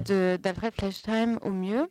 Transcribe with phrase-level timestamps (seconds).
[0.00, 1.88] d'Alfred Fleischheim au mieux.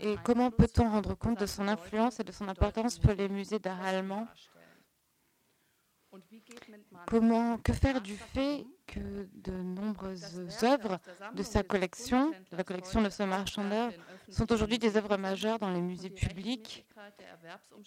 [0.00, 3.58] Et comment peut-on rendre compte de son influence et de son importance pour les musées
[3.58, 4.26] d'art allemands
[7.06, 10.98] Comment, que faire du fait que de nombreuses œuvres
[11.34, 13.96] de sa collection, de la collection de ce marchand d'œuvres,
[14.28, 16.84] sont aujourd'hui des œuvres majeures dans les musées publics?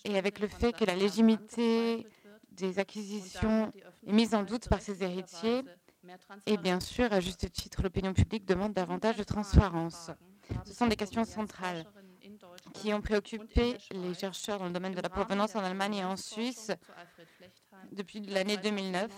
[0.05, 2.07] Et avec le fait que la légitimité
[2.51, 3.71] des acquisitions
[4.07, 5.63] est mise en doute par ses héritiers
[6.45, 10.11] et bien sûr, à juste titre, l'opinion publique demande davantage de transparence.
[10.65, 11.85] Ce sont des questions centrales
[12.73, 16.17] qui ont préoccupé les chercheurs dans le domaine de la provenance en Allemagne et en
[16.17, 16.71] Suisse
[17.91, 19.11] depuis l'année 2009.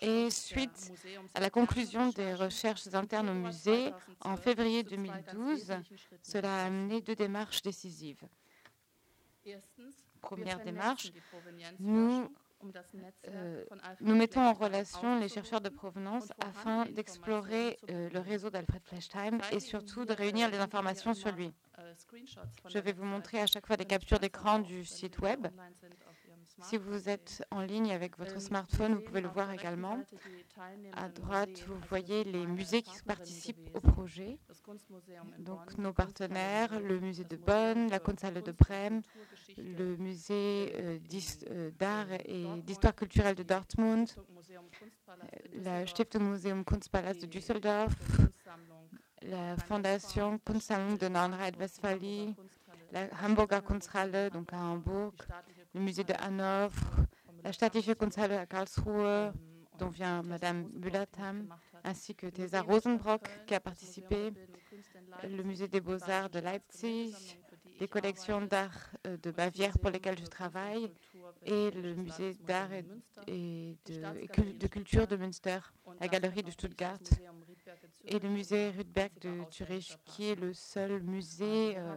[0.00, 0.92] Et suite
[1.34, 5.72] à la conclusion des recherches internes au musée, en février 2012,
[6.22, 8.22] cela a amené deux démarches décisives.
[10.20, 11.10] Première démarche,
[11.80, 12.32] nous
[13.28, 13.64] euh,
[14.00, 19.38] nous mettons en relation les chercheurs de provenance afin d'explorer euh, le réseau d'Alfred Flechtheim
[19.52, 21.52] et surtout de réunir les informations sur lui.
[22.68, 25.46] Je vais vous montrer à chaque fois des captures d'écran du site web
[26.62, 29.98] si vous êtes en ligne avec votre smartphone, vous pouvez le voir également.
[30.92, 34.38] À droite, vous voyez les musées qui participent au projet.
[35.38, 39.02] Donc nos partenaires, le musée de Bonn, la Kunsthalle de Brême,
[39.56, 40.98] le musée euh,
[41.50, 44.08] euh, d'art et d'histoire culturelle de Dortmund,
[45.54, 47.92] la Stiftung Kunstpalast de Düsseldorf,
[49.22, 52.34] la Fondation Kunstsammlung de Nordrhein-Westphalie,
[52.92, 55.14] la Hamburger Kunsthalle, donc à Hambourg,
[55.74, 57.06] le musée de Hanovre,
[57.44, 59.32] la Staatliche Kunsthalle à Karlsruhe,
[59.78, 61.48] dont vient Madame Bulatham,
[61.84, 64.32] ainsi que Tessa Rosenbrock, qui a participé,
[65.24, 67.38] le musée des beaux-arts de Leipzig,
[67.80, 70.92] les collections d'art euh, de Bavière pour lesquelles je travaille,
[71.44, 72.68] et le musée d'art
[73.26, 75.58] et, de, culture de Münster,
[75.98, 76.98] la galerie de Stuttgart,
[78.04, 81.94] et le musée Rudberg de Zurich, qui est le seul musée euh,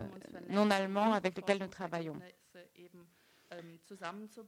[0.50, 2.20] non allemand avec lequel nous travaillons.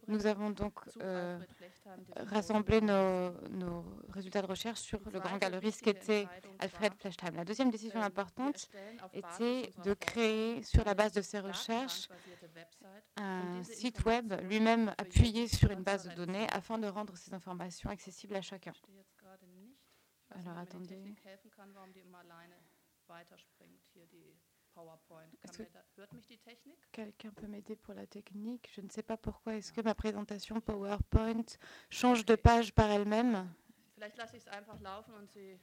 [0.07, 1.39] Nous avons donc euh,
[2.17, 6.27] rassemblé nos, résultats de recherche sur le grand galeriste qu'était
[6.59, 7.35] Alfred Flechtheim.
[7.35, 8.69] La deuxième décision importante
[9.13, 12.09] était de créer, sur la base de ces recherches,
[13.17, 17.89] un site web lui-même appuyé sur une base de données afin de rendre ces informations
[17.89, 18.73] accessibles à chacun.
[20.35, 21.15] Alors attendez.
[26.91, 28.69] Quelqu'un peut m'aider pour la technique?
[28.73, 29.55] Je ne sais pas pourquoi.
[29.55, 31.45] Est-ce que ma présentation PowerPoint
[31.89, 33.49] change de page par elle-même?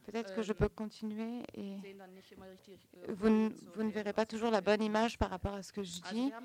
[0.04, 4.82] Peut-être que je peux ähm, continuer et äh, vous, ne, verrez pas toujours la bonne
[4.82, 6.32] image par rapport à ce que je dis.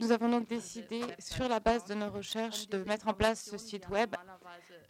[0.00, 3.58] Nous avons donc décidé, sur la base de nos recherches, de mettre en place ce
[3.58, 4.14] site web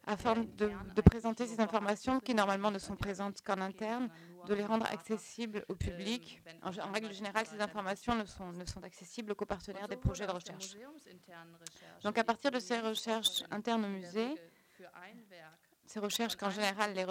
[0.06, 4.10] afin de, présenter ces informations qui normalement ne sont présentes qu'en interne,
[4.46, 6.42] de les rendre accessibles au public.
[6.62, 10.76] En, règle générale, ces informations ne sont, accessibles qu'aux partenaires des projets de recherche.
[12.02, 14.34] Donc à partir de ces recherches internes au musée,
[15.86, 17.04] ces recherches qu'en général les,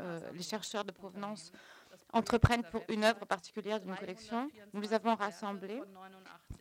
[0.00, 1.52] euh, les chercheurs de provenance
[2.12, 4.48] entreprennent pour une œuvre particulière d'une collection.
[4.72, 5.82] Nous les avons rassemblées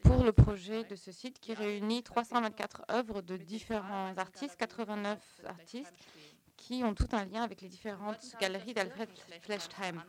[0.04, 5.94] pour le projet de ce site qui réunit 324 œuvres de différents artistes, 89 artistes,
[6.58, 9.10] qui ont tout un lien avec les différentes galeries d'Alfred
[9.42, 10.04] Flechtheim.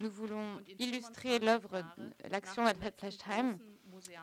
[0.00, 1.82] Nous voulons illustrer l'œuvre,
[2.30, 3.58] l'action d'Alfred Flechtheim,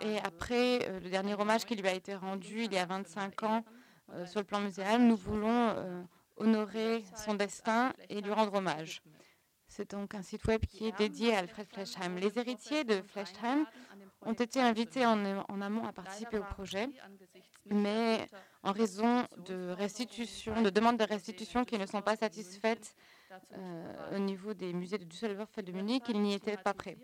[0.01, 3.43] et après euh, le dernier hommage qui lui a été rendu il y a 25
[3.43, 3.63] ans
[4.13, 6.01] euh, sur le plan muséal, nous voulons euh,
[6.37, 9.01] honorer son destin et lui rendre hommage.
[9.67, 12.15] C'est donc un site web qui est dédié à Alfred Flechtheim.
[12.17, 13.65] Les héritiers de Flechtheim
[14.21, 16.87] ont été invités en, amont à participer au projet,
[17.69, 18.27] mais
[18.63, 22.95] en raison de restitution, de demandes de restitution qui ne sont pas satisfaites
[23.53, 26.97] euh, au niveau des musées de Düsseldorf et de Munich, ils n'y étaient pas prêts.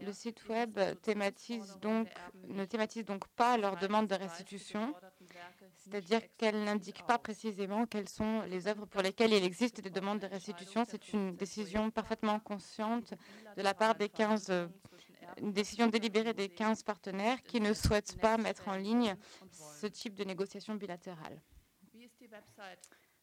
[0.00, 0.78] Le site web
[1.80, 2.08] donc,
[2.48, 4.94] ne thématise donc pas leur demande de restitution,
[5.76, 10.20] c'est-à-dire qu'elle n'indique pas précisément quelles sont les œuvres pour lesquelles il existe des demandes
[10.20, 10.84] de restitution.
[10.88, 13.14] C'est une décision parfaitement consciente
[13.56, 14.68] de la part des 15
[15.38, 19.16] une décision délibérée des 15 partenaires qui ne souhaitent pas mettre en ligne
[19.52, 21.40] ce type de négociation bilatérale.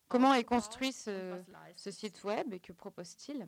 [0.08, 1.42] Comment est construit ce,
[1.76, 3.48] ce site web et que propose-t-il?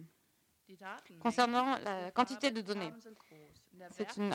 [1.19, 2.91] Concernant la quantité de données,
[3.91, 4.33] c'est une,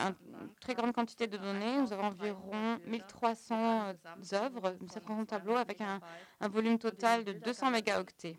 [0.59, 1.77] très grande quantité de données.
[1.77, 3.93] Nous avons environ 1300
[4.33, 5.99] œuvres, 50 tableaux avec un,
[6.41, 8.35] volume total de 200 mégaoctets.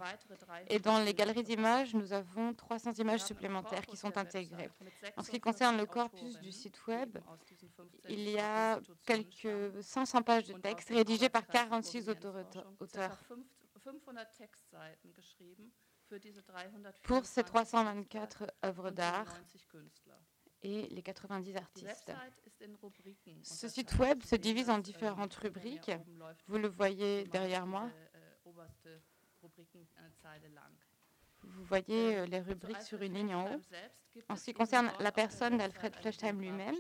[0.68, 4.70] Et dans les galeries d'images, nous avons 300 images supplémentaires qui sont intégrées.
[5.16, 7.18] En ce qui concerne le corpus du site web,
[8.08, 13.18] il y a quelques 500 pages de texte rédigées par 46 auteurs
[17.02, 19.40] pour ces 324 œuvres d'art
[20.62, 22.12] et les 90 artistes.
[23.42, 25.92] Ce site web se divise en différentes rubriques.
[26.46, 27.90] Vous le voyez derrière moi.
[31.42, 33.60] Vous voyez euh, les rubriques sur une ligne en haut.
[34.28, 36.74] En ce qui concerne la personne d'Alfred Flechtheim lui-même,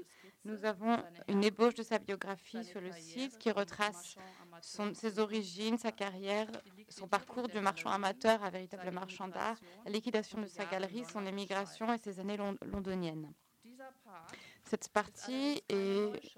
[0.46, 0.96] nous avons
[1.28, 4.16] une ébauche de sa biographie sur le site qui retrace
[4.94, 6.46] ses origines, sa carrière,
[6.88, 11.26] son parcours de marchand amateur à véritable marchand d'art, la liquidation de sa galerie, son
[11.26, 13.32] émigration et ses années londoniennes.
[14.64, 15.62] Cette partie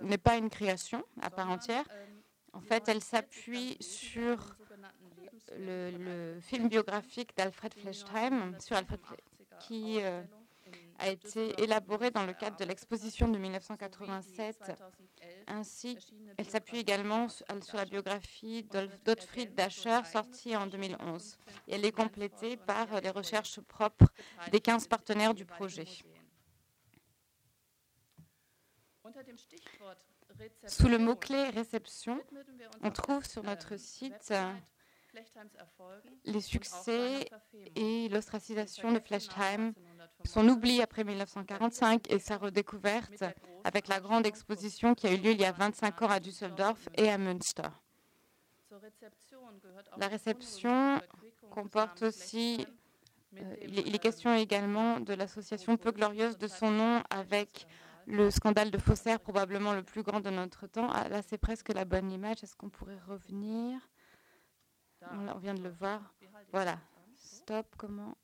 [0.02, 1.84] n'est pas une création à part entière.
[2.52, 4.56] En fait, elle s'appuie sur
[5.56, 9.00] le, film biographique d'Alfred Flechtheim sur Alfred
[9.60, 10.22] qui euh,
[10.98, 14.72] a été élaboré dans le cadre de l'exposition de 1987.
[15.46, 15.98] Ainsi,
[16.36, 18.64] elle s'appuie également sur la biographie
[19.04, 21.38] d'Otfried Dascher, sortie en 2011.
[21.68, 24.08] Et elle est complétée par les recherches propres
[24.50, 25.86] des 15 partenaires du projet.
[30.66, 32.22] Sous le mot-clé réception,
[32.82, 34.32] on trouve sur notre site
[36.24, 37.28] les succès
[37.76, 39.72] et l'ostracisation de Flechtheim,
[40.24, 43.24] son oubli après 1945 et sa redécouverte
[43.64, 46.88] avec la grande exposition qui a eu lieu il y a 25 ans à Düsseldorf
[46.96, 47.68] et à Münster.
[49.96, 51.00] La réception
[51.50, 52.66] comporte aussi,
[53.36, 57.66] euh, il est question également de l'association peu glorieuse de son nom avec
[58.06, 60.88] le scandale de Faussaire, probablement le plus grand de notre temps.
[60.90, 62.42] Ah, là, c'est presque la bonne image.
[62.42, 63.80] Est-ce qu'on pourrait revenir?
[65.02, 66.14] On, vient de le voir.
[66.52, 66.78] Voilà.
[67.16, 68.16] Stop, comment?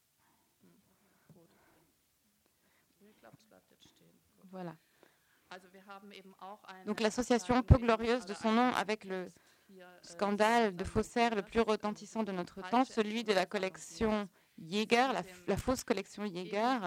[4.50, 4.76] Voilà.
[6.86, 9.30] Donc l'association peu glorieuse de son nom avec le
[10.02, 15.08] scandale de faussaire le plus retentissant de notre temps, celui de la collection Jäger,
[15.48, 16.78] la, fausse collection Jäger,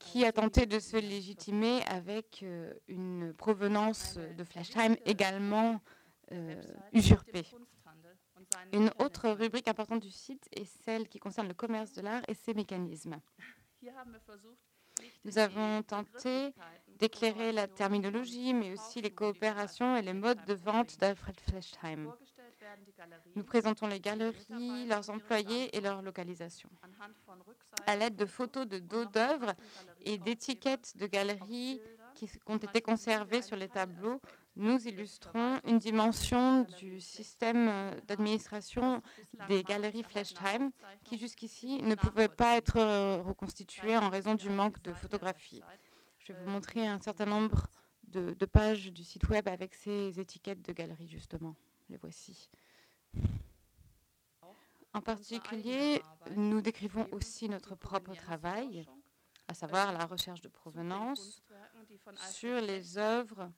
[0.00, 5.82] qui a tenté de se légitimer avec euh, une provenance de Flechtheim également
[6.32, 6.62] euh,
[6.92, 7.46] usurpée.
[8.72, 12.34] Une autre rubrique importante du site est celle qui concerne le commerce de l'art et
[12.34, 13.20] ses mécanismes.
[15.24, 16.54] Nous avons tenté
[16.98, 22.12] d'éclairer la terminologie, mais aussi les coopérations et les modes de vente d'Alfred Flechtheim.
[23.34, 26.70] Nous présentons les galeries, leurs employés et leur localisation.
[27.86, 29.54] À l'aide de photos de dos d'œuvres
[30.00, 31.80] et d'étiquettes de galeries
[32.14, 34.20] qui ont été conservées sur les tableaux,
[34.56, 39.02] nous illustrons une dimension du système d'administration
[39.48, 40.70] des galeries Flechtheim
[41.04, 45.62] qui jusqu'ici ne pouvait pas être reconstituée en raison du manque de photographies.
[46.18, 47.66] Je vais vous montrer un certain nombre
[48.04, 51.56] de, de pages du site web avec ces étiquettes de galeries, justement.
[51.90, 52.50] Les voici.
[54.94, 56.00] En particulier,
[56.36, 58.86] nous décrivons aussi notre propre travail,
[59.48, 61.42] à savoir la recherche de provenance
[62.30, 63.50] sur les œuvres.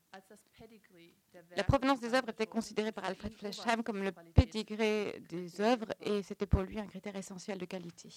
[1.57, 6.23] La provenance des œuvres était considérée par Alfred Flechheim comme le pédigré des œuvres et
[6.23, 8.11] c'était pour lui un critère essentiel de qualité.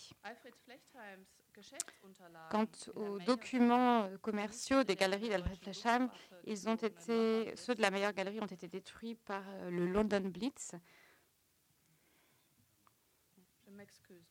[2.50, 6.09] Quant aux documents commerciaux des galeries d'Alfred Flechheim,
[6.45, 10.75] ils ont été, ceux de la meilleure galerie ont été détruits par le London Blitz
[13.67, 14.21] euh,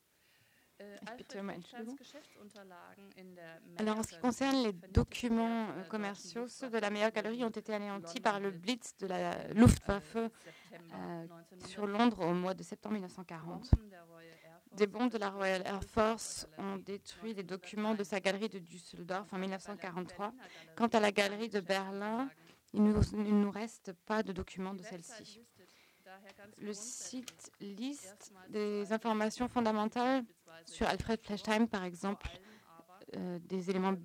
[3.77, 7.49] Alors, en ce qui concerne les documents euh, commerciaux, ceux de la meilleure galerie ont
[7.49, 11.25] été anéantis par le Blitz de la Luftwaffe euh,
[11.67, 13.71] sur Londres au mois de septembre 1940.
[14.73, 18.59] Des bombes de la Royal Air Force ont détruit les documents de sa galerie de
[18.59, 20.33] Düsseldorf en 1943.
[20.75, 22.29] Quant à la galerie de Berlin,
[22.73, 25.41] il ne nous reste pas de documents de celle-ci.
[26.57, 30.23] Le site liste des informations fondamentales
[30.65, 32.27] sur Alfred Flechtheim, par exemple,
[33.15, 33.95] euh, des éléments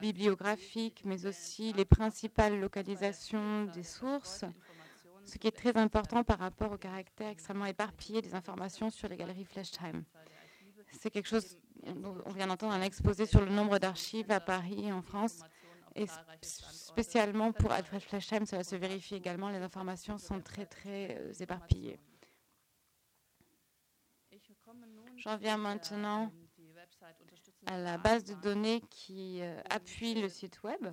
[0.00, 4.44] bibliographiques, mais aussi les principales localisations des sources,
[5.24, 9.16] ce qui est très important par rapport au caractère extrêmement éparpillé des informations sur les
[9.16, 10.04] galeries Flechtheim.
[10.92, 11.56] C'est quelque chose,
[12.26, 15.40] on vient d'entendre un exposé sur le nombre d'archives à Paris et en France.
[15.96, 16.06] Et
[16.42, 22.00] spécialement pour Alfred Flechtheim, cela se vérifie également, les informations sont très, très euh, éparpillées.
[25.16, 26.32] J'en viens maintenant
[27.66, 30.84] à la base de données qui euh, appuie le site web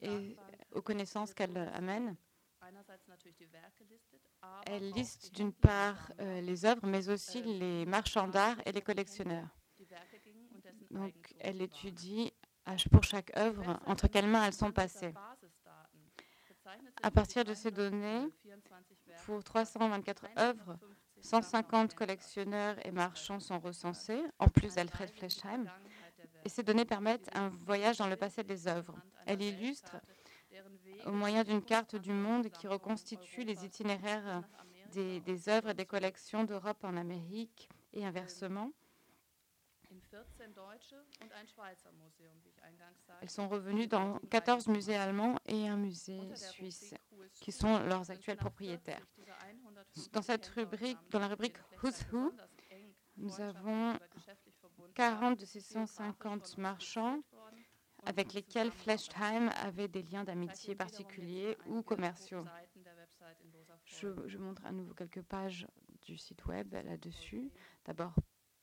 [0.00, 0.36] et
[0.72, 2.16] aux connaissances qu'elle amène.
[4.66, 9.48] Elle liste d'une part euh, les œuvres, mais aussi les marchands d'art et les collectionneurs.
[10.90, 12.32] Donc, elle étudie
[12.90, 15.14] pour chaque œuvre, entre quelles mains elles sont passées.
[17.02, 18.28] À partir de ces données,
[19.26, 20.78] Pour 324 œuvres,
[21.20, 25.66] 150 collectionneurs et marchands sont recensés, en plus d'Alfred Flesheim.
[26.44, 28.96] Et ces données permettent un voyage dans le passé des œuvres.
[29.26, 29.96] Elle illustre,
[31.06, 34.42] au moyen d'une carte du monde qui reconstitue les itinéraires
[34.92, 38.72] des œuvres et des collections d'Europe en Amérique et inversement,
[43.20, 46.94] elles sont revenues dans 14 musées allemands et un musée suisse,
[47.34, 49.06] qui sont leurs actuels propriétaires.
[50.12, 52.32] Dans cette rubrique, dans la rubrique Who's Who,
[53.16, 53.98] nous avons
[54.94, 57.20] 40 de ces 150 marchands
[58.04, 62.44] avec lesquels Fleshheim avait des liens d'amitié particuliers ou commerciaux.
[63.84, 65.66] Je, je, montre à nouveau quelques pages
[66.02, 67.50] du site web là-dessus.
[67.84, 68.14] D'abord,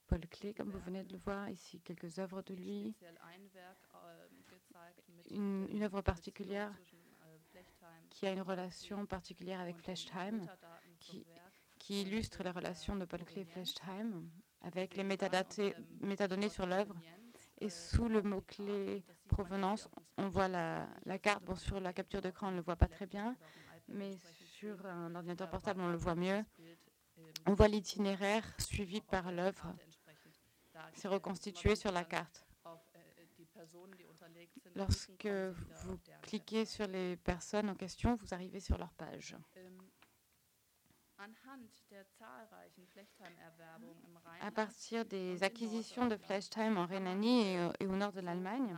[0.07, 2.95] Paul Klee, comme vous venez de le voir, ici quelques œuvres de lui.
[5.29, 6.73] Une, œuvre particulière
[8.09, 10.47] qui a une relation particulière avec Fleshheim,
[10.99, 14.29] qui, illustre la relation de Paul Klee et Fleshheim
[14.61, 16.95] avec les métadonnées sur l'œuvre.
[17.59, 21.43] Et sous le mot-clé provenance, on voit la, la carte.
[21.43, 23.35] Bon, sur la capture d'écran, on ne le voit pas très bien,
[23.87, 24.15] mais
[24.59, 26.43] sur un ordinateur portable, on le voit mieux.
[27.45, 29.73] On voit l'itinéraire suivi par l'œuvre.
[30.93, 32.45] C'est reconstitué sur la carte.
[34.75, 39.35] Lorsque vous cliquez sur les personnes en question, vous arrivez sur leur page.
[44.41, 48.77] À partir des acquisitions de Flashtime en Rhénanie et, au nord de l'Allemagne,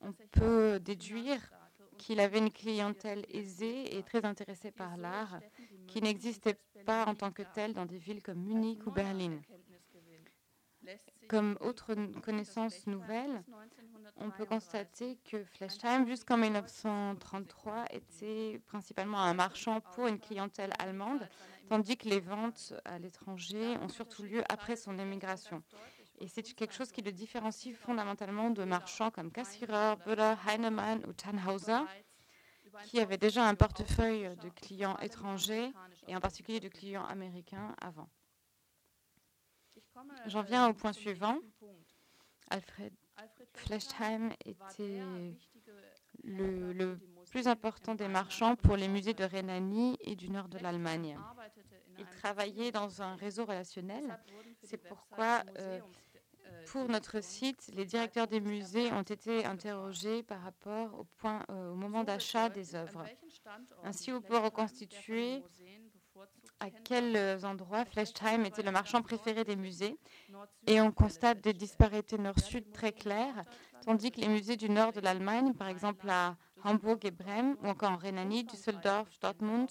[0.00, 1.52] on peut déduire
[1.98, 5.38] qu'il avait une clientèle aisée et très intéressée par l'art,
[5.86, 9.38] qui n'existait pas en tant que tel dans des villes comme Munich ou Berlin.
[11.28, 13.44] Comme autre connaissance nouvelle,
[14.16, 21.28] on peut constater que Fleshheim, jusqu'en 1933, était principalement un marchand pour une clientèle allemande,
[21.68, 25.62] tandis que les ventes à l'étranger ont surtout lieu après son émigration.
[26.18, 31.12] Et c'est quelque chose qui le différencie fondamentalement de marchands comme Cassirer, Böller, Heinemann ou
[31.12, 31.80] Tannhauser,
[32.84, 35.72] qui avaient déjà un portefeuille de clients étrangers
[36.08, 38.08] et en particulier de clients américains avant.
[40.26, 41.38] J'en viens au point suivant.
[42.50, 42.92] Alfred
[43.54, 45.02] Fleshheim était
[46.24, 46.98] le,
[47.30, 51.16] plus important des marchands pour les musées de Rhénanie et du nord de l'Allemagne.
[51.98, 54.18] Il travaillait dans un réseau relationnel.
[54.62, 55.80] C'est pourquoi, euh,
[56.66, 61.74] pour notre site, les directeurs des musées ont été interrogés par rapport au, euh, au
[61.74, 63.04] moment d'achat des œuvres.
[63.84, 65.42] Ainsi, on peut reconstituer
[66.60, 69.98] à quels endroits Fleshheim était le marchand préféré des musées
[70.66, 73.44] et on constate des disparités nord-sud très claires,
[73.84, 77.68] tandis que les musées du nord de l'Allemagne, par exemple à Hambourg et Brême, ou
[77.68, 79.70] encore en Rhénanie, Düsseldorf, Dortmund,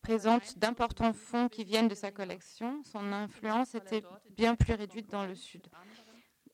[0.00, 2.82] présentent d'importants fonds qui viennent de sa collection.
[2.84, 4.02] Son influence était
[4.36, 5.66] bien plus réduite dans le sud.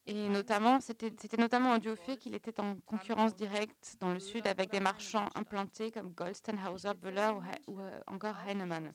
[0.09, 4.47] Et notamment, c'était notamment dû au fait qu'il était en concurrence directe dans le sud
[4.47, 7.33] avec des marchands implantés comme Goldsteinhauser, Böller
[7.67, 8.93] ou, ou euh, encore Heinemann.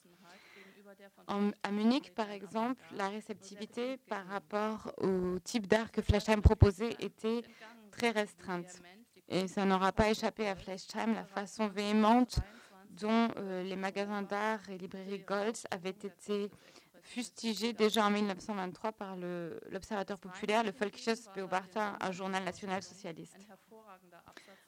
[1.27, 6.95] En, à Munich, par exemple, la réceptivité par rapport au type d'art que Fleshheim proposait
[7.00, 7.41] était
[7.91, 8.81] très restreinte.
[9.27, 12.39] Et ça n'aura pas échappé à Fleshheim la façon véhémente
[12.89, 16.51] dont euh, les magasins d'art et librairies Golds avaient été
[17.03, 23.38] fustigés déjà en 1923 par l'Observateur populaire, le Volkisches Beobachter, un journal national socialiste.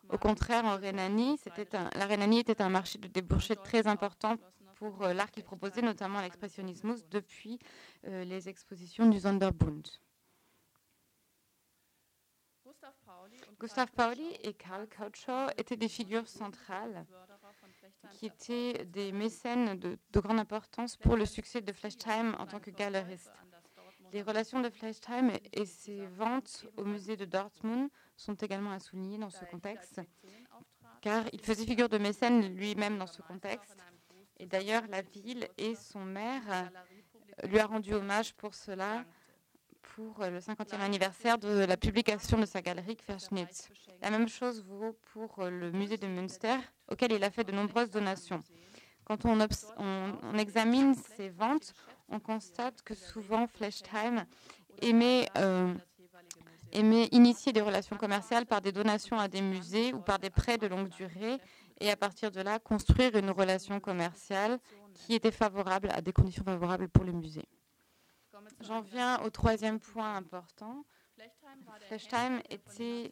[0.10, 1.40] Au contraire, en Rhénanie,
[1.96, 4.38] la Rhénanie était un marché de débouchés très important
[4.76, 7.60] pour euh, l'art qu'il proposait, notamment l'expressionnisme, depuis
[8.06, 9.88] euh, les expositions du Sonderbund.
[13.60, 17.06] Gustav Pauli et Karl Kautschow étaient des figures centrales
[18.12, 22.60] qui étaient des mécènes de, de, grande importance pour le succès de Fleshheim en tant
[22.60, 23.32] que galeriste.
[24.12, 29.18] Les relations de Fleshheim et ses ventes au musée de Dortmund sont également à souligner
[29.18, 30.02] dans ce contexte,
[31.02, 33.78] car il faisait figure de mécène lui-même dans ce contexte.
[34.38, 36.70] Et d'ailleurs, la ville et son maire
[37.44, 39.06] lui a rendu hommage pour cela
[39.96, 43.70] pour le 50e anniversaire de la publication de sa galerie Querschnitt.
[44.02, 46.58] La même chose vaut pour le musée de Münster,
[46.90, 48.42] auquel il a fait de nombreuses donations.
[49.06, 51.74] Quand on, on, on examine ses ventes,
[52.10, 54.26] on constate que souvent Fleshheim
[54.82, 55.74] aimait, euh,
[56.72, 60.58] aimait initier des relations commerciales par des donations à des musées ou par des prêts
[60.58, 61.38] de longue durée
[61.80, 64.60] et à partir de là construire une relation commerciale
[64.94, 67.46] qui était favorable à des conditions favorables pour le musée.
[68.62, 70.86] J'en viens au troisième point important.
[71.88, 73.12] Fleshheim était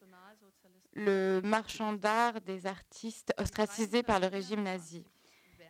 [0.93, 5.03] le marchand d'art des artistes ostracisés par le régime nazi.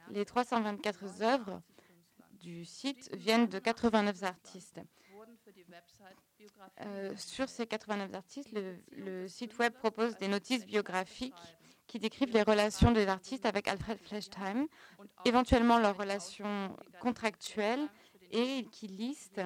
[0.10, 1.62] Les 324 œuvres
[2.34, 4.80] du site viennent de 89 artistes.
[6.82, 8.50] Euh, sur ces 89 artistes,
[8.92, 11.34] le, site web propose des notices biographiques
[11.88, 14.68] qui décrivent les relations des artistes avec Alfred Fleshtheim,
[15.26, 17.88] éventuellement leurs relations contractuelles
[18.32, 19.42] et qui listent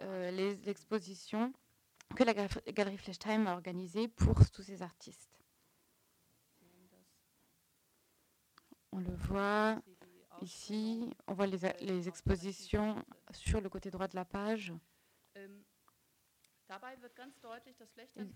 [0.00, 1.52] euh, les expositions
[2.14, 5.40] que la galerie Fleshtheim a organisées pour tous ces artistes.
[8.92, 9.80] On le voit
[10.42, 14.72] ici, on voit les, expositions sur le côté droit de la page.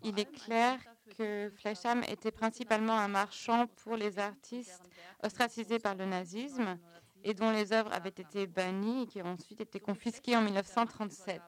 [0.03, 0.79] Il est clair
[1.17, 4.89] que Flesham était principalement un marchand pour les artistes
[5.23, 6.79] ostracisés par le nazisme
[7.25, 11.41] et dont les œuvres avaient été bannies et qui ont ensuite été confisquées en 1937.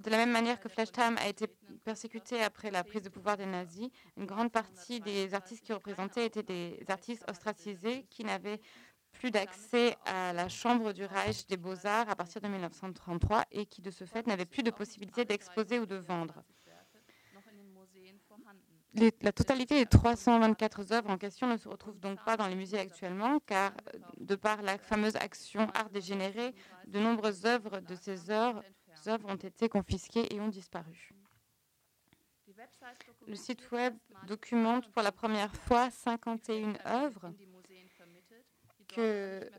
[0.00, 1.46] De la même manière que Flesham a été
[1.84, 6.26] persécuté après la prise de pouvoir des nazis, une grande partie des artistes qui représentaient
[6.26, 8.60] étaient des artistes ostracisés qui n'avaient
[9.12, 13.80] plus d'accès à la chambre du Reich des beaux-arts à partir de 1933 et qui,
[13.80, 16.42] de ce fait, n'avaient plus de possibilité d'exposer ou de vendre.
[19.22, 22.78] La totalité des 324 œuvres en question ne se retrouve donc pas dans les musées
[22.78, 23.72] actuellement, car
[24.18, 26.54] de par la fameuse action art dégénéré,
[26.86, 28.62] de nombreuses œuvres de ces œuvres,
[29.28, 31.10] ont été confisquées et ont disparu.
[33.26, 33.94] Le site web
[34.26, 37.32] documente pour la première fois 51 œuvres
[38.88, 39.50] que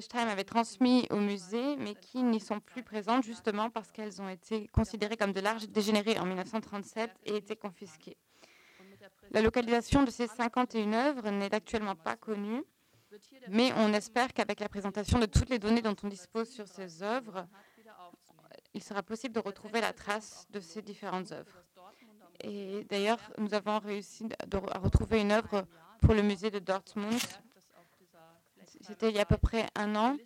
[0.00, 4.28] Time avait transmis au musée, mais qui n'y sont plus présentes justement parce qu'elles ont
[4.28, 8.16] été considérées comme de l'art dégénéré en 1937 et été confisquées.
[9.30, 12.62] La localisation de ces 51 œuvres n'est actuellement pas connue,
[13.48, 17.02] mais on espère qu'avec la présentation de toutes les données dont on dispose sur ces
[17.02, 17.46] œuvres,
[18.72, 21.62] il sera possible de retrouver la trace de ces différentes œuvres.
[22.40, 24.28] Et d'ailleurs, nous avons réussi
[24.72, 25.64] à retrouver une œuvre
[26.00, 27.20] pour le musée de Dortmund
[28.86, 30.16] c'était il y a à peu près un an.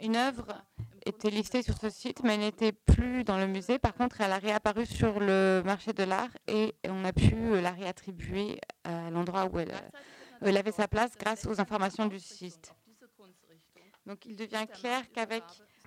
[0.00, 0.46] Une œuvre
[1.06, 3.78] était listée sur ce site, mais elle n'était plus dans le musée.
[3.78, 7.70] Par contre, elle a réapparu sur le marché de l'art et on a pu la
[7.70, 12.74] réattribuer à l'endroit où elle, avait sa place grâce aux informations du site.
[14.04, 15.42] Donc, il devient clair qu'avec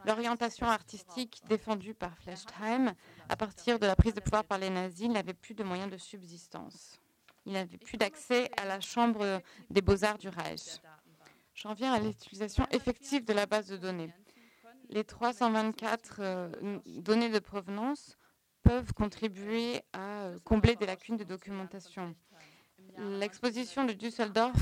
[0.06, 2.94] l'orientation artistique défendue par Fleshtheim,
[3.28, 5.92] à partir de la prise de pouvoir par les nazis, il n'avait plus de moyens
[5.92, 7.00] de subsistance.
[7.46, 10.82] Il n'avait plus d'accès à la chambre des beaux-arts du Reich.
[11.56, 14.14] J'en viens à l'utilisation effective de la base de données.
[14.90, 18.18] Les 324 euh, données de provenance
[18.64, 22.16] peuvent contribuer à euh, combler des lacunes de documentation.
[22.98, 24.60] L'exposition de Düsseldorf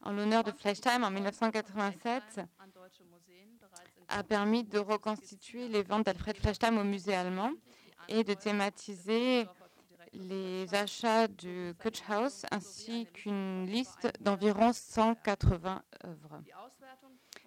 [0.00, 2.40] en l'honneur de Flesheim en 1987
[4.08, 7.50] a permis de reconstituer les ventes d'Alfred Flesheim au musée allemand
[8.08, 9.46] et de thématiser
[10.14, 11.74] les achats du
[12.08, 16.42] House ainsi qu'une liste d'environ 180 œuvres.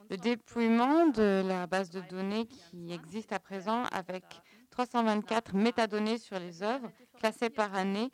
[0.10, 4.24] Le dépouillement de la base de données qui existe à présent avec
[4.72, 8.12] 324 métadonnées sur les œuvres classées par année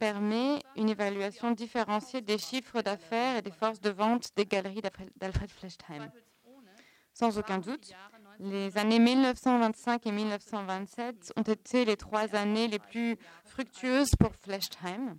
[0.00, 4.82] permet une évaluation différenciée des chiffres d'affaires et des forces de vente des galeries
[5.16, 6.10] d'Alfred Fleshtheim.
[7.12, 7.92] Sans aucun doute,
[8.40, 15.16] les années 1925 et 1927 ont été les trois années les plus fructueuses pour Fleshtheim.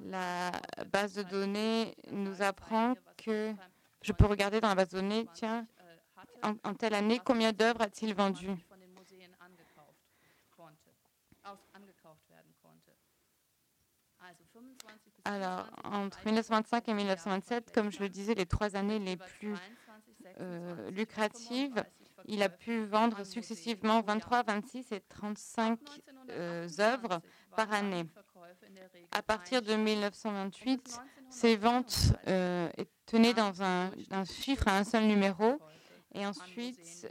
[0.00, 0.52] La
[0.92, 3.52] base de données nous apprend que
[4.08, 5.66] je peux regarder dans la base de données, tiens,
[6.42, 8.48] en, telle année, combien d'œuvres a-t-il vendu
[15.24, 19.54] Alors, entre 1925 et 1927, comme je le disais, les trois années les plus
[20.40, 21.84] euh, lucrative,
[22.24, 25.78] il a pu vendre successivement 23, 26 et 35
[26.30, 27.20] euh, œuvres
[27.54, 28.06] par année.
[29.12, 30.98] À partir de 1928,
[31.30, 32.68] ces ventes euh,
[33.06, 33.90] tenaient dans un,
[34.24, 35.60] chiffre à un seul numéro.
[36.14, 37.06] Et ensuite,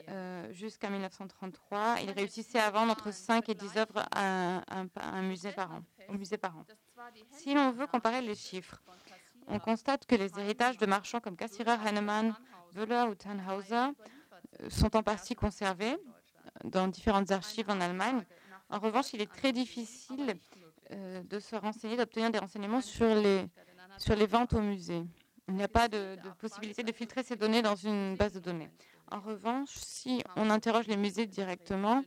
[0.51, 5.71] jusqu'à 1933, il réussissait à vendre entre 5 et 10 œuvres à, un musée par
[5.71, 6.65] an, au musée par an.
[7.31, 8.81] Si l'on veut comparer les chiffres,
[9.47, 12.35] on constate que les héritages de marchands comme Cassirer, Heinemann,
[12.75, 18.23] Wöhler ou Tannhauser euh, sont en partie conservés euh, dans différentes archives en Allemagne.
[18.69, 20.37] En revanche, il est très difficile
[20.91, 23.45] euh, de se renseigner, d'obtenir des renseignements sur les,
[23.97, 25.03] sur les ventes au musée.
[25.47, 28.69] Il n'y a pas de, possibilité de filtrer ces données dans une base de données.
[29.09, 32.03] En revanche, si on interroge les musées directement,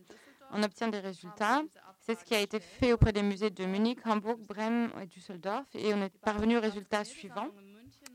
[0.52, 1.62] on obtient des résultats.
[2.00, 5.66] C'est ce qui a été fait auprès des musées de Munich, Hambourg, Brême et Düsseldorf.
[5.74, 7.48] Et on est parvenu au résultat suivant.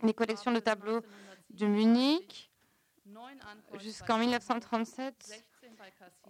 [0.03, 1.01] Les collections de tableaux
[1.49, 2.51] de Munich
[3.79, 5.45] jusqu'en 1937,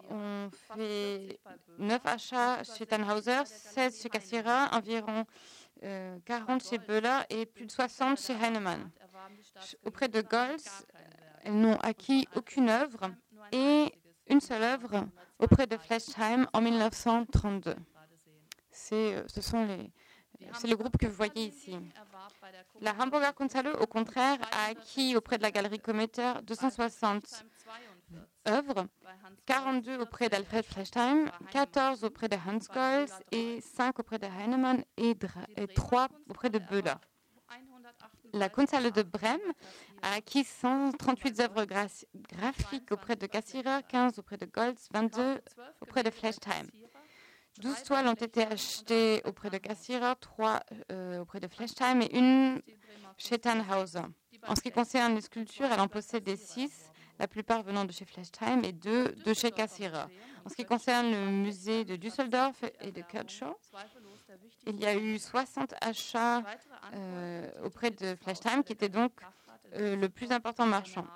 [0.09, 1.39] on fait
[1.77, 5.25] 9 achats chez Tannhauser, 16 chez Cassiera, environ
[5.81, 8.89] 40 euh, chez Böhler et plus de 60 chez Heinemann.
[9.85, 10.85] Auprès de Golds,
[11.43, 13.11] elles n'ont acquis aucune œuvre
[13.51, 13.91] et
[14.27, 15.07] une seule œuvre
[15.39, 17.75] auprès de Fleshheim en 1932.
[18.71, 19.91] C'est, ce sont les,
[20.53, 21.77] c'est le groupe que vous voyez ici.
[22.81, 27.45] La Hamburger Kunsthalle, au contraire, a acquis auprès de la galerie Cometer 260
[28.47, 28.87] œuvres,
[29.45, 35.15] 42 auprès d'Alfred Flechtheim, 14 auprès de Hans Gols et 5 auprès de Heinemann et,
[35.75, 36.95] 3 auprès de Böhler.
[38.33, 39.39] La Kunsthalle de Brême
[40.01, 45.39] a acquis 138 œuvres graphiques auprès de Cassirer, 15 auprès de Goltz, 22
[45.81, 46.67] auprès de Flechtheim.
[47.59, 50.59] 12 toiles ont été achetées auprès de Cassirer, 3
[50.91, 52.61] euh, auprès de Flechtheim et une
[53.17, 54.01] chez Tannhauser.
[54.47, 58.05] En ce qui concerne les sculptures, elle en possède 6, la plupart venant de chez
[58.05, 60.05] Flechtheim et 2 de chez Cassirer.
[60.45, 63.57] En ce qui concerne le musée de Düsseldorf et de Kirchhoff,
[64.67, 66.43] il y a eu 60 achats
[66.93, 69.11] euh, auprès de Flechtheim, qui était donc
[69.73, 71.07] euh, le plus important marchand.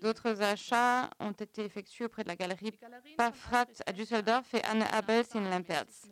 [0.00, 2.72] D'autres achats ont été effectués auprès de la galerie
[3.16, 6.06] Pafrat à Düsseldorf et Anne Abels in Lempertz.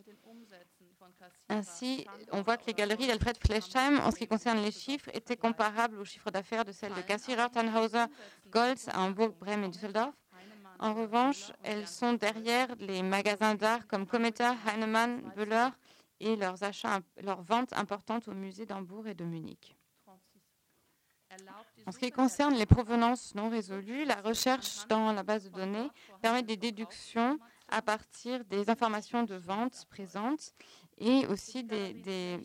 [1.49, 5.37] Ainsi, on voit que les galeries d'Alfred Flechtheim, en ce qui concerne les chiffres, étaient
[5.37, 8.05] comparables aux chiffres d'affaires de celles de Cassirer, Tannhauser,
[8.49, 10.13] Goltz à Hambourg, Brême et Düsseldorf.
[10.79, 15.69] En revanche, elles sont derrière les magasins d'art comme Cometa, Heinemann, Böhler
[16.19, 19.75] et leurs, achats, leurs ventes importantes au musée d'Hambourg et de Munich.
[21.85, 25.89] En ce qui concerne les provenances non résolues, la recherche dans la base de données
[26.21, 27.37] permet des déductions
[27.69, 30.53] à partir des informations de vente présentes
[30.97, 32.39] et aussi des,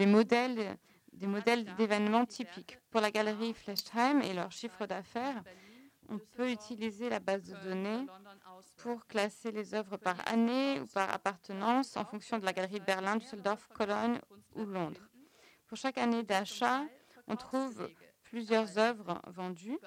[0.00, 0.76] modèles
[1.12, 2.78] des modèles d'événements typiques.
[2.90, 5.42] Pour la galerie Flechtheim et leur chiffre d'affaires,
[6.08, 8.06] on peut utiliser la base de données
[8.78, 13.16] pour classer les œuvres par année ou par appartenance en fonction de la galerie Berlin,
[13.16, 14.20] Düsseldorf, Cologne
[14.54, 15.08] ou Londres.
[15.66, 16.84] Pour chaque année d'achat,
[17.26, 17.90] on trouve
[18.22, 19.78] plusieurs œuvres vendues.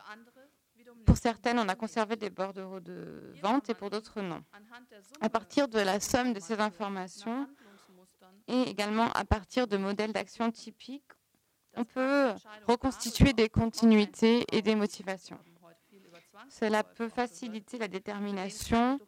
[1.06, 4.44] Pour certaines, on a conservé des bordereaux de vente et pour d'autres, non.
[5.22, 7.48] À partir de la somme de ces informations
[8.48, 11.12] et également à partir de modèles d'action typiques,
[11.76, 12.34] on peut
[12.68, 15.40] reconstituer des continuités et des motivations.
[16.50, 19.00] Cela peut faciliter la détermination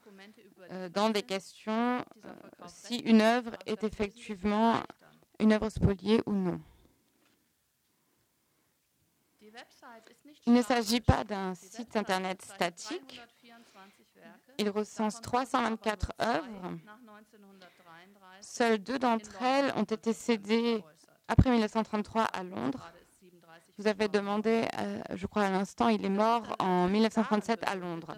[0.72, 2.34] euh, dans des questions euh,
[2.68, 4.82] si une œuvre est effectivement
[5.40, 6.62] une œuvre spoliée ou non.
[10.46, 13.22] Il ne s'agit pas d'un site Internet statique.
[14.58, 16.78] Il recense 324 œuvres.
[18.42, 20.84] Seules deux d'entre elles ont été cédées
[21.28, 22.92] après 1933 à Londres.
[23.78, 28.16] Vous avez demandé, euh, je crois à l'instant, il est mort en 1937 à Londres.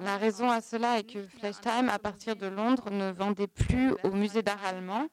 [0.00, 4.10] La raison à cela est que Flesheim, à partir de Londres, ne vendait plus au
[4.10, 5.06] musée d'art allemand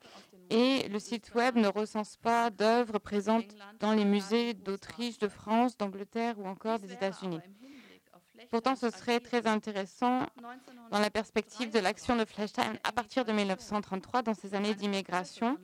[0.49, 5.77] et le site web ne recense pas d'œuvres présentes dans les musées d'Autriche, de France,
[5.77, 7.39] d'Angleterre ou encore des États-Unis.
[8.49, 10.25] Pourtant, ce serait très intéressant
[10.91, 15.57] dans la perspective de l'action de Fleshheim à partir de 1933, dans ces années d'immigration,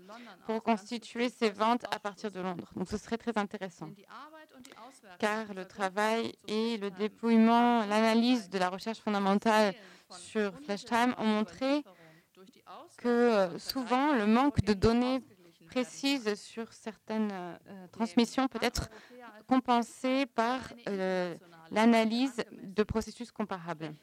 [0.46, 2.70] pour constituer ses ventes à partir de Londres.
[2.76, 3.90] Donc, ce serait très intéressant.
[5.20, 9.74] Car le travail et le dépouillement, l'analyse de la recherche fondamentale
[10.10, 11.84] sur Fleshheim ont montré
[12.98, 15.22] que souvent le manque de données
[15.66, 18.90] précises sur certaines euh, transmissions peut être
[19.48, 21.36] compensé par euh,
[21.72, 23.94] l'analyse de processus comparables.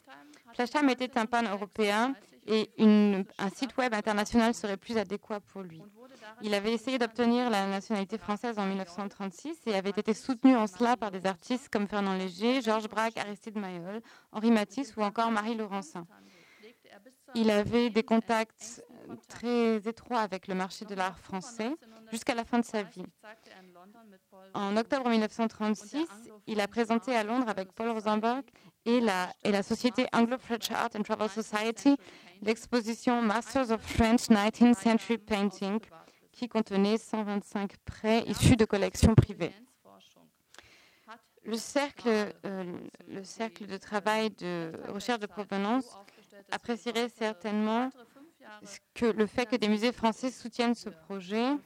[0.55, 2.15] Flasham était un pan-européen
[2.47, 5.81] et un site web international serait plus adéquat pour lui.
[6.43, 10.97] Il avait essayé d'obtenir la nationalité française en 1936 et avait été soutenu en cela
[10.97, 14.01] par des artistes comme Fernand Léger, Georges Braque, Aristide Mayol,
[14.33, 16.07] Henri Matisse ou encore Marie Laurencin.
[17.35, 18.83] Il avait des contacts
[19.29, 21.73] très étroits avec le marché de l'art français
[22.11, 23.05] jusqu'à la fin de sa vie.
[24.55, 26.07] En octobre 1936,
[26.47, 28.45] il a présenté à Londres avec Paul Rosenberg
[28.85, 31.97] et la, société Anglo-French Art and Travel Society
[32.42, 35.79] l'exposition Masters of French 19th Century Painting
[36.33, 39.53] qui contenait 125 prêts issus de collections privées.
[41.45, 45.97] Euh, le cercle de travail de recherche de provenance
[46.51, 47.91] apprécierait certainement
[48.95, 51.57] que le fait que des musées français soutiennent ce projet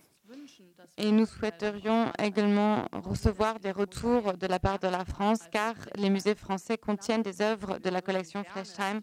[0.99, 6.11] et nous souhaiterions également recevoir des retours de la part de la France car les
[6.11, 9.01] musées français contiennent des œuvres de la collection Fleshheim.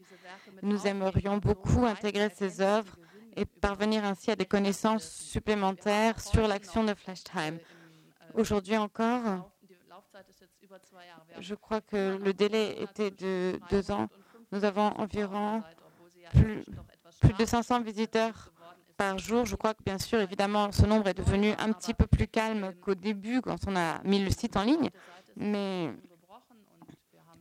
[0.62, 2.98] Nous aimerions beaucoup intégrer ces œuvres
[3.36, 7.58] et parvenir ainsi à des connaissances supplémentaires sur l'action de Fleshheim.
[8.36, 9.50] Aujourd'hui encore,
[11.40, 14.08] je crois que le délai était de deux ans.
[14.54, 15.63] Nous avons environ
[16.32, 16.63] plus,
[17.39, 18.54] de 500 visiteurs
[18.98, 19.48] par jour.
[19.48, 22.72] Je crois que bien sûr, évidemment, ce nombre est devenu un petit peu plus calme
[22.80, 24.92] qu'au début quand on a mis le site en ligne,
[25.36, 25.92] mais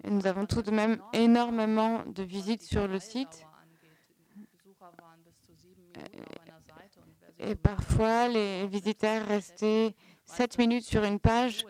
[0.05, 3.45] nous avons tout de même énormément de visites sur le site.
[7.39, 9.95] Et parfois, les visiteurs restaient
[10.25, 11.67] 7 minutes sur une page.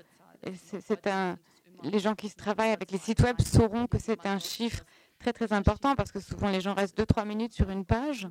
[0.63, 1.37] C'est un,
[1.83, 4.85] les gens qui travaillent avec les sites web sauront que c'est un chiffre
[5.23, 8.29] très très important parce que souvent les gens restent 2-3 minutes sur une page.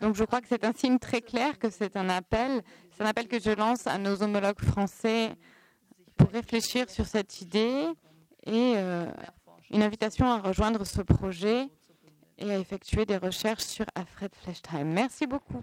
[0.00, 2.62] Donc je crois que c'est un signe très clair que c'est un appel.
[2.90, 5.30] C'est un appel que je lance à nos homologues français
[6.16, 7.86] pour réfléchir sur cette idée
[8.46, 9.06] et euh,
[9.70, 11.68] une invitation à rejoindre ce projet
[12.38, 14.84] et à effectuer des recherches sur Alfred Flestheim.
[14.84, 15.62] Merci beaucoup.